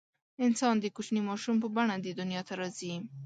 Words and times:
انسان 0.45 0.75
د 0.79 0.85
کوچني 0.95 1.21
ماشوم 1.29 1.55
په 1.63 1.67
بڼه 1.75 1.95
دې 2.03 2.11
دنیا 2.19 2.41
ته 2.47 2.53
راځي. 2.59 2.93